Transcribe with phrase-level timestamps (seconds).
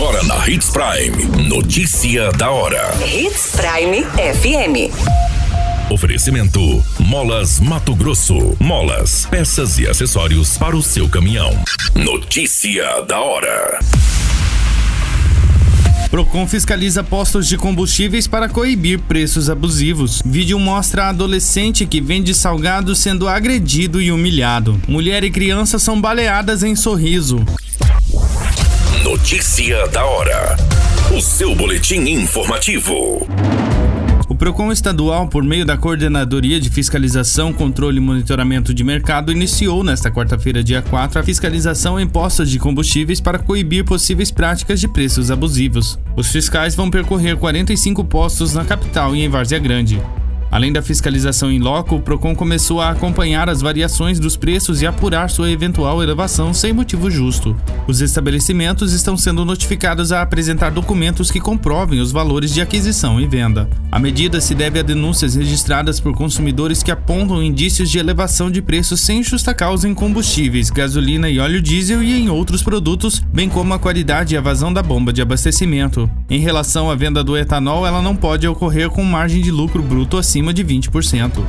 [0.00, 1.46] Agora na Hits Prime.
[1.46, 2.98] Notícia da hora.
[3.06, 4.90] Hits Prime FM.
[5.92, 8.56] Oferecimento: Molas Mato Grosso.
[8.58, 11.50] Molas, peças e acessórios para o seu caminhão.
[11.94, 13.78] Notícia da hora.
[16.10, 20.22] Procon fiscaliza postos de combustíveis para coibir preços abusivos.
[20.24, 24.80] Vídeo mostra adolescente que vende salgado sendo agredido e humilhado.
[24.88, 27.44] Mulher e criança são baleadas em sorriso.
[29.02, 30.56] Notícia da hora.
[31.16, 33.26] O seu boletim informativo.
[34.28, 39.82] O Procon estadual, por meio da Coordenadoria de Fiscalização, Controle e Monitoramento de Mercado, iniciou
[39.82, 44.86] nesta quarta-feira, dia 4, a fiscalização em postos de combustíveis para coibir possíveis práticas de
[44.86, 45.98] preços abusivos.
[46.14, 49.98] Os fiscais vão percorrer 45 postos na capital e em Várzea Grande.
[50.50, 54.86] Além da fiscalização em loco, o Procon começou a acompanhar as variações dos preços e
[54.86, 57.56] apurar sua eventual elevação sem motivo justo.
[57.86, 63.28] Os estabelecimentos estão sendo notificados a apresentar documentos que comprovem os valores de aquisição e
[63.28, 63.70] venda.
[63.92, 68.60] A medida se deve a denúncias registradas por consumidores que apontam indícios de elevação de
[68.60, 73.48] preços sem justa causa em combustíveis, gasolina e óleo diesel e em outros produtos, bem
[73.48, 76.10] como a qualidade e a vazão da bomba de abastecimento.
[76.28, 80.16] Em relação à venda do etanol, ela não pode ocorrer com margem de lucro bruto
[80.16, 81.44] acima acima de 20%.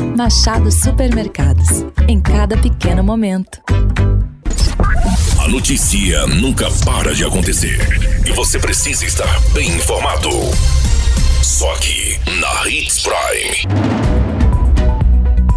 [0.00, 1.84] Machado Supermercados.
[2.08, 3.60] Em cada pequeno momento.
[5.38, 7.78] A notícia nunca para de acontecer.
[8.26, 10.30] E você precisa estar bem informado.
[11.42, 13.74] Só aqui, na Hits Prime.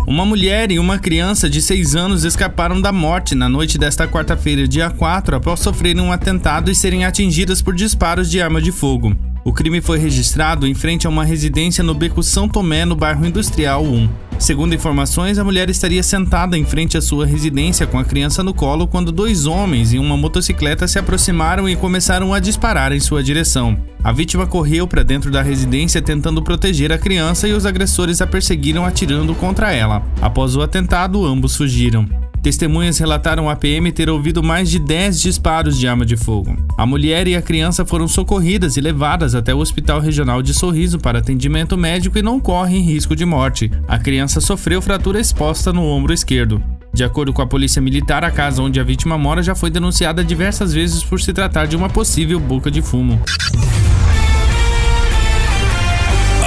[0.05, 4.67] Uma mulher e uma criança de 6 anos escaparam da morte na noite desta quarta-feira,
[4.67, 9.15] dia 4, após sofrerem um atentado e serem atingidas por disparos de arma de fogo.
[9.45, 13.25] O crime foi registrado em frente a uma residência no beco São Tomé, no bairro
[13.25, 14.09] Industrial 1.
[14.39, 18.53] Segundo informações, a mulher estaria sentada em frente à sua residência com a criança no
[18.53, 23.21] colo quando dois homens em uma motocicleta se aproximaram e começaram a disparar em sua
[23.21, 23.77] direção.
[24.01, 28.27] A vítima correu para dentro da residência tentando proteger a criança e os agressores a
[28.27, 30.03] perseguiram atirando contra ela.
[30.21, 32.22] Após o atentado, ambos fugiram.
[32.43, 36.57] Testemunhas relataram à PM ter ouvido mais de 10 disparos de arma de fogo.
[36.77, 40.99] A mulher e a criança foram socorridas e levadas até o Hospital Regional de Sorriso
[40.99, 43.71] para atendimento médico e não correm risco de morte.
[43.87, 46.61] A criança sofreu fratura exposta no ombro esquerdo.
[46.93, 50.21] De acordo com a polícia militar, a casa onde a vítima mora já foi denunciada
[50.21, 53.21] diversas vezes por se tratar de uma possível boca de fumo.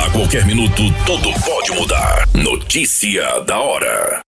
[0.04, 2.28] A qualquer minuto, tudo pode mudar.
[2.34, 4.25] Notícia da hora.